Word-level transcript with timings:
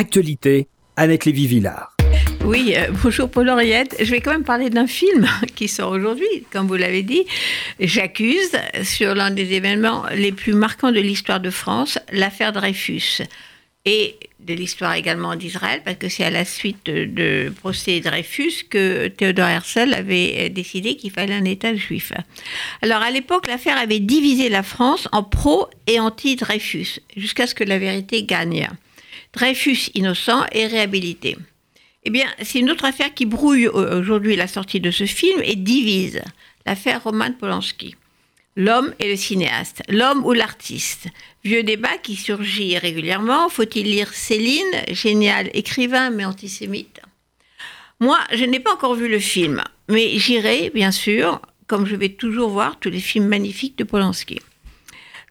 Actualité, 0.00 0.66
avec 0.96 1.26
Lévi 1.26 1.46
Villard. 1.46 1.94
Oui, 2.46 2.72
euh, 2.74 2.86
bonjour 3.02 3.30
Paul 3.30 3.50
Henriette. 3.50 3.96
Je 4.00 4.10
vais 4.10 4.22
quand 4.22 4.30
même 4.30 4.44
parler 4.44 4.70
d'un 4.70 4.86
film 4.86 5.28
qui 5.54 5.68
sort 5.68 5.92
aujourd'hui, 5.92 6.46
comme 6.50 6.66
vous 6.68 6.76
l'avez 6.76 7.02
dit. 7.02 7.26
J'accuse 7.80 8.52
sur 8.82 9.14
l'un 9.14 9.30
des 9.30 9.52
événements 9.52 10.04
les 10.14 10.32
plus 10.32 10.54
marquants 10.54 10.90
de 10.90 11.00
l'histoire 11.00 11.38
de 11.38 11.50
France, 11.50 11.98
l'affaire 12.12 12.54
Dreyfus. 12.54 13.24
Et 13.84 14.16
de 14.38 14.54
l'histoire 14.54 14.94
également 14.94 15.36
d'Israël, 15.36 15.82
parce 15.84 15.98
que 15.98 16.08
c'est 16.08 16.24
à 16.24 16.30
la 16.30 16.46
suite 16.46 16.86
de, 16.86 17.52
procès 17.60 18.00
Dreyfus 18.00 18.64
que 18.70 19.08
Théodore 19.08 19.48
Herzl 19.48 19.92
avait 19.92 20.48
décidé 20.48 20.96
qu'il 20.96 21.10
fallait 21.10 21.34
un 21.34 21.44
État 21.44 21.74
juif. 21.74 22.14
Alors 22.80 23.02
à 23.02 23.10
l'époque, 23.10 23.46
l'affaire 23.48 23.76
avait 23.76 24.00
divisé 24.00 24.48
la 24.48 24.62
France 24.62 25.08
en 25.12 25.22
pro 25.22 25.68
et 25.86 26.00
anti-Dreyfus, 26.00 27.00
jusqu'à 27.18 27.46
ce 27.46 27.54
que 27.54 27.64
la 27.64 27.78
vérité 27.78 28.22
gagne. 28.22 28.66
Dreyfus 29.32 29.90
innocent 29.94 30.44
et 30.52 30.66
réhabilité. 30.66 31.36
Eh 32.04 32.10
bien, 32.10 32.26
c'est 32.42 32.60
une 32.60 32.70
autre 32.70 32.84
affaire 32.84 33.14
qui 33.14 33.26
brouille 33.26 33.68
aujourd'hui 33.68 34.36
la 34.36 34.48
sortie 34.48 34.80
de 34.80 34.90
ce 34.90 35.04
film 35.04 35.40
et 35.44 35.56
divise 35.56 36.22
l'affaire 36.66 37.04
Roman 37.04 37.32
Polanski. 37.32 37.94
L'homme 38.56 38.92
et 38.98 39.08
le 39.08 39.16
cinéaste, 39.16 39.82
l'homme 39.88 40.24
ou 40.26 40.32
l'artiste. 40.32 41.06
Vieux 41.44 41.62
débat 41.62 41.96
qui 41.98 42.16
surgit 42.16 42.76
régulièrement. 42.78 43.48
Faut-il 43.48 43.84
lire 43.84 44.12
Céline, 44.12 44.64
génial 44.90 45.50
écrivain 45.54 46.10
mais 46.10 46.24
antisémite? 46.24 47.00
Moi, 48.00 48.18
je 48.32 48.44
n'ai 48.44 48.60
pas 48.60 48.72
encore 48.72 48.94
vu 48.94 49.08
le 49.08 49.18
film, 49.18 49.62
mais 49.88 50.18
j'irai, 50.18 50.70
bien 50.74 50.90
sûr, 50.90 51.40
comme 51.66 51.86
je 51.86 51.94
vais 51.94 52.08
toujours 52.08 52.50
voir 52.50 52.78
tous 52.80 52.90
les 52.90 53.00
films 53.00 53.28
magnifiques 53.28 53.78
de 53.78 53.84
Polanski. 53.84 54.40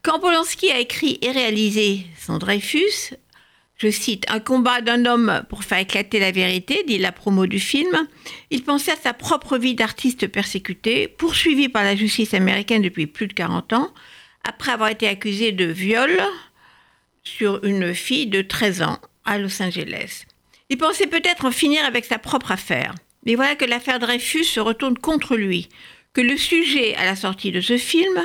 Quand 0.02 0.20
Polanski 0.20 0.72
a 0.72 0.80
écrit 0.80 1.18
et 1.22 1.32
réalisé 1.32 2.06
son 2.26 2.38
Dreyfus, 2.38 3.16
je 3.80 3.90
cite, 3.90 4.26
Un 4.30 4.40
combat 4.40 4.82
d'un 4.82 5.06
homme 5.06 5.44
pour 5.50 5.64
faire 5.64 5.80
éclater 5.80 6.20
la 6.20 6.32
vérité, 6.32 6.84
dit 6.86 6.98
la 6.98 7.14
promo 7.14 7.48
du 7.48 7.60
film, 7.60 8.08
il 8.52 8.64
pensait 8.64 8.92
à 8.92 8.98
sa 8.98 9.14
propre 9.14 9.58
vie 9.58 9.74
d'artiste 9.74 10.28
persécuté, 10.28 11.08
poursuivi 11.08 11.70
par 11.70 11.84
la 11.84 11.96
justice 11.96 12.34
américaine 12.34 12.82
depuis 12.82 13.08
plus 13.08 13.28
de 13.28 13.34
40 13.34 13.74
ans, 13.74 13.94
après 14.44 14.74
avoir 14.74 14.90
été 14.90 15.08
accusé 15.08 15.54
de 15.54 15.66
viol 15.66 16.12
sur 17.24 17.64
une 17.64 17.94
fille 17.94 18.28
de 18.28 18.42
13 18.42 18.82
ans 18.82 19.00
à 19.24 19.38
Los 19.38 19.62
Angeles. 19.62 20.26
Il 20.70 20.78
pensait 20.78 21.08
peut-être 21.08 21.46
en 21.46 21.52
finir 21.52 21.84
avec 21.86 22.06
sa 22.06 22.20
propre 22.20 22.52
affaire. 22.52 22.94
Mais 23.26 23.36
voilà 23.36 23.56
que 23.56 23.66
l'affaire 23.66 24.00
Dreyfus 24.00 24.44
se 24.44 24.60
retourne 24.60 24.98
contre 24.98 25.36
lui, 25.36 25.70
que 26.14 26.22
le 26.22 26.38
sujet 26.38 26.96
à 26.96 27.06
la 27.06 27.16
sortie 27.16 27.52
de 27.52 27.62
ce 27.62 27.78
film 27.78 28.22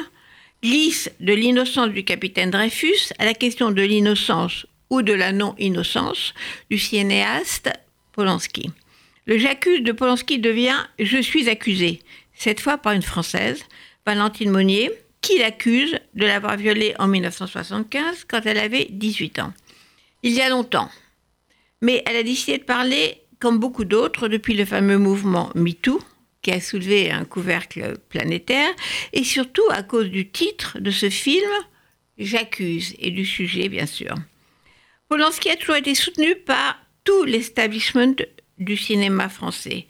glisse 0.62 1.10
de 1.20 1.32
l'innocence 1.32 1.90
du 1.90 2.04
capitaine 2.04 2.50
Dreyfus 2.50 3.12
à 3.18 3.24
la 3.24 3.34
question 3.34 3.70
de 3.70 3.82
l'innocence 3.82 4.66
ou 4.90 5.02
de 5.02 5.12
la 5.12 5.32
non-innocence 5.32 6.34
du 6.70 6.78
cinéaste 6.78 7.70
Polanski. 8.12 8.70
Le 9.26 9.38
j'accuse 9.38 9.82
de 9.82 9.92
Polanski 9.92 10.38
devient 10.38 10.76
je 10.98 11.18
suis 11.18 11.48
accusé, 11.48 12.00
cette 12.34 12.60
fois 12.60 12.78
par 12.78 12.92
une 12.92 13.02
Française, 13.02 13.62
Valentine 14.06 14.50
Monnier, 14.50 14.90
qui 15.20 15.38
l'accuse 15.38 15.98
de 16.14 16.26
l'avoir 16.26 16.56
violée 16.56 16.94
en 16.98 17.08
1975 17.08 18.26
quand 18.28 18.42
elle 18.44 18.58
avait 18.58 18.88
18 18.90 19.38
ans. 19.38 19.54
Il 20.22 20.32
y 20.32 20.42
a 20.42 20.50
longtemps. 20.50 20.90
Mais 21.80 22.02
elle 22.06 22.16
a 22.16 22.22
décidé 22.22 22.58
de 22.58 22.64
parler, 22.64 23.22
comme 23.40 23.58
beaucoup 23.58 23.84
d'autres, 23.84 24.28
depuis 24.28 24.54
le 24.54 24.64
fameux 24.64 24.98
mouvement 24.98 25.50
MeToo, 25.54 26.00
qui 26.42 26.50
a 26.50 26.60
soulevé 26.60 27.10
un 27.10 27.24
couvercle 27.24 27.96
planétaire, 28.10 28.70
et 29.14 29.24
surtout 29.24 29.64
à 29.70 29.82
cause 29.82 30.10
du 30.10 30.30
titre 30.30 30.78
de 30.78 30.90
ce 30.90 31.08
film, 31.08 31.50
J'accuse, 32.16 32.94
et 33.00 33.10
du 33.10 33.24
sujet, 33.24 33.68
bien 33.68 33.86
sûr. 33.86 34.14
Polanski 35.14 35.48
a 35.48 35.54
toujours 35.54 35.76
été 35.76 35.94
soutenu 35.94 36.34
par 36.34 36.76
tout 37.04 37.22
l'establishment 37.22 38.16
du 38.58 38.76
cinéma 38.76 39.28
français, 39.28 39.86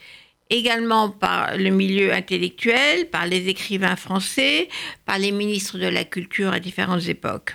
également 0.51 1.09
par 1.09 1.57
le 1.57 1.71
milieu 1.71 2.13
intellectuel, 2.13 3.09
par 3.09 3.25
les 3.25 3.49
écrivains 3.49 3.97
français, 3.97 4.69
par 5.07 5.19
les 5.19 5.33
ministres 5.33 5.79
de 5.79 5.87
la 5.87 6.05
Culture 6.05 6.53
à 6.53 6.61
différentes 6.61 7.09
époques. 7.09 7.55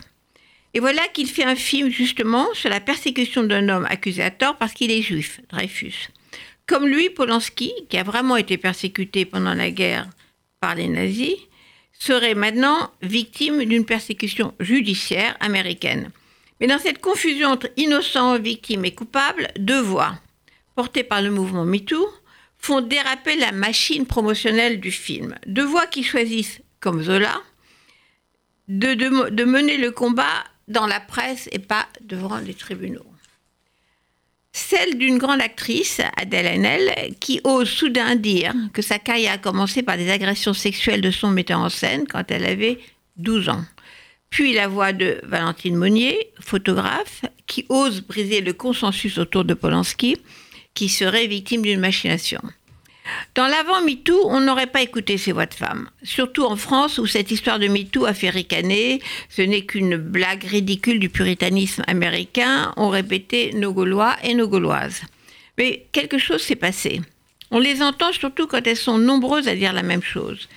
Et 0.74 0.80
voilà 0.80 1.08
qu'il 1.14 1.30
fait 1.30 1.44
un 1.44 1.56
film 1.56 1.92
justement 1.92 2.48
sur 2.56 2.72
la 2.72 2.80
persécution 2.80 3.44
d'un 3.44 3.70
homme 3.70 3.86
accusé 3.88 4.24
à 4.24 4.32
tort 4.32 4.58
parce 4.58 4.74
qu'il 4.74 4.90
est 4.90 5.04
juif, 5.04 5.40
Dreyfus. 5.50 6.10
Comme 6.66 6.88
lui, 6.88 7.12
Polanski, 7.12 7.72
qui 7.88 7.98
a 8.00 8.04
vraiment 8.04 8.38
été 8.38 8.58
persécuté 8.58 9.26
pendant 9.26 9.54
la 9.54 9.70
guerre 9.70 10.10
par 10.60 10.74
les 10.74 10.88
nazis, 10.88 11.38
serait 12.00 12.34
maintenant 12.34 12.90
victime 13.04 13.64
d'une 13.64 13.86
persécution 13.86 14.56
judiciaire 14.60 15.38
américaine. 15.40 16.10
Mais 16.60 16.68
dans 16.68 16.80
cette 16.80 17.00
confusion 17.00 17.50
entre 17.50 17.70
innocent, 17.78 18.40
victime 18.40 18.86
et 18.86 18.94
coupable, 18.94 19.48
deux 19.58 19.82
voix, 19.82 20.20
portées 20.76 21.04
par 21.04 21.22
le 21.22 21.32
mouvement 21.32 21.66
MeToo, 21.66 22.08
font 22.58 22.82
déraper 22.82 23.38
la 23.38 23.52
machine 23.52 24.06
promotionnelle 24.06 24.80
du 24.80 24.92
film. 24.92 25.36
Deux 25.48 25.64
voix 25.64 25.88
qui 25.88 26.04
choisissent, 26.04 26.62
comme 26.82 27.02
Zola, 27.02 27.42
de, 28.68 28.94
de, 28.94 29.44
mener 29.46 29.78
le 29.78 29.92
combat 29.92 30.44
dans 30.68 30.86
la 30.86 31.00
presse 31.00 31.50
et 31.52 31.60
pas 31.60 31.88
devant 32.02 32.38
les 32.38 32.54
tribunaux. 32.54 33.06
Celle 34.52 34.98
d'une 34.98 35.18
grande 35.18 35.42
actrice, 35.42 36.02
Adèle 36.18 36.48
Haenel, 36.48 37.16
qui 37.20 37.40
ose 37.44 37.70
soudain 37.70 38.16
dire 38.16 38.54
que 38.74 38.82
sa 38.82 39.00
carrière 39.00 39.34
a 39.34 39.38
commencé 39.38 39.82
par 39.82 39.98
des 39.98 40.12
agressions 40.12 40.54
sexuelles 40.54 41.02
de 41.02 41.12
son 41.12 41.30
metteur 41.30 41.60
en 41.60 41.70
scène 41.70 42.06
quand 42.08 42.30
elle 42.30 42.46
avait 42.46 42.80
12 43.18 43.50
ans 43.50 43.64
puis 44.30 44.54
la 44.54 44.68
voix 44.68 44.94
de 44.94 45.20
Valentine 45.24 45.76
Monnier, 45.76 46.32
photographe, 46.40 47.24
qui 47.48 47.66
ose 47.70 48.02
briser 48.02 48.42
le 48.42 48.54
consensus 48.54 49.18
autour 49.18 49.44
de 49.44 49.54
Polanski, 49.54 50.18
qui 50.74 50.90
serait 50.90 51.28
victime 51.28 51.64
d'une 51.64 51.80
machination. 51.80 52.42
Dans 53.36 53.48
l'avant 53.48 53.82
MeToo, 53.82 54.22
on 54.26 54.40
n'aurait 54.40 54.68
pas 54.68 54.82
écouté 54.82 55.18
ces 55.18 55.32
voix 55.32 55.48
de 55.48 55.54
femmes, 55.54 55.90
surtout 56.04 56.46
en 56.46 56.56
France 56.56 57.00
où 57.00 57.08
cette 57.08 57.32
histoire 57.32 57.58
de 57.58 57.68
MeToo 57.68 58.06
a 58.06 58.14
fait 58.14 58.30
ricaner, 58.30 59.02
ce 59.30 59.42
n'est 59.42 59.66
qu'une 59.66 59.98
blague 59.98 60.44
ridicule 60.44 61.00
du 61.00 61.10
puritanisme 61.10 61.84
américain, 61.88 62.72
ont 62.78 62.90
répété 62.90 63.52
nos 63.54 63.74
Gaulois 63.74 64.16
et 64.24 64.36
nos 64.36 64.48
Gauloises. 64.48 65.02
Mais 65.58 65.88
quelque 65.92 66.20
chose 66.20 66.42
s'est 66.42 66.56
passé. 66.56 67.02
On 67.52 67.60
les 67.60 67.82
entend 67.82 68.12
surtout 68.14 68.48
quand 68.48 68.66
elles 68.68 68.78
sont 68.78 69.00
nombreuses 69.00 69.48
à 69.48 69.56
dire 69.56 69.74
la 69.74 69.84
même 69.84 70.04
chose. 70.04 70.48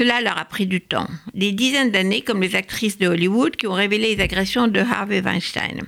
Cela 0.00 0.22
leur 0.22 0.38
a 0.38 0.46
pris 0.46 0.66
du 0.66 0.80
temps, 0.80 1.08
des 1.34 1.52
dizaines 1.52 1.90
d'années 1.90 2.22
comme 2.22 2.40
les 2.40 2.56
actrices 2.56 2.96
de 2.96 3.06
Hollywood 3.06 3.56
qui 3.56 3.66
ont 3.66 3.74
révélé 3.74 4.14
les 4.14 4.22
agressions 4.22 4.66
de 4.66 4.80
Harvey 4.80 5.20
Weinstein. 5.20 5.82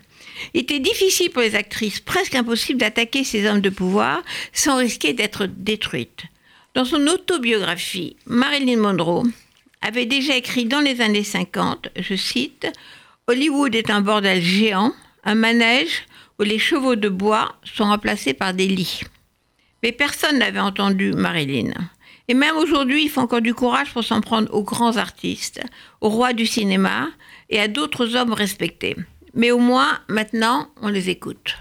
Il 0.52 0.60
était 0.60 0.80
difficile 0.80 1.30
pour 1.30 1.40
les 1.40 1.54
actrices, 1.54 1.98
presque 1.98 2.34
impossible 2.34 2.78
d'attaquer 2.78 3.24
ces 3.24 3.48
hommes 3.48 3.62
de 3.62 3.70
pouvoir 3.70 4.22
sans 4.52 4.76
risquer 4.76 5.14
d'être 5.14 5.46
détruites. 5.46 6.24
Dans 6.74 6.84
son 6.84 7.06
autobiographie, 7.06 8.16
Marilyn 8.26 8.76
Monroe 8.76 9.22
avait 9.80 10.04
déjà 10.04 10.36
écrit 10.36 10.66
dans 10.66 10.80
les 10.80 11.00
années 11.00 11.24
50, 11.24 11.88
je 11.96 12.14
cite, 12.14 12.66
Hollywood 13.28 13.74
est 13.74 13.88
un 13.88 14.02
bordel 14.02 14.42
géant, 14.42 14.92
un 15.24 15.36
manège 15.36 16.02
où 16.38 16.42
les 16.42 16.58
chevaux 16.58 16.96
de 16.96 17.08
bois 17.08 17.56
sont 17.64 17.84
remplacés 17.84 18.34
par 18.34 18.52
des 18.52 18.68
lits. 18.68 19.00
Mais 19.82 19.92
personne 19.92 20.38
n'avait 20.38 20.60
entendu 20.60 21.12
Marilyn. 21.14 21.72
Et 22.28 22.34
même 22.34 22.56
aujourd'hui, 22.56 23.04
il 23.04 23.10
faut 23.10 23.20
encore 23.20 23.40
du 23.40 23.54
courage 23.54 23.92
pour 23.92 24.04
s'en 24.04 24.20
prendre 24.20 24.52
aux 24.54 24.62
grands 24.62 24.96
artistes, 24.96 25.60
aux 26.00 26.08
rois 26.08 26.32
du 26.32 26.46
cinéma 26.46 27.08
et 27.50 27.60
à 27.60 27.68
d'autres 27.68 28.16
hommes 28.16 28.32
respectés. 28.32 28.96
Mais 29.34 29.50
au 29.50 29.58
moins, 29.58 29.98
maintenant, 30.08 30.68
on 30.80 30.88
les 30.88 31.10
écoute. 31.10 31.56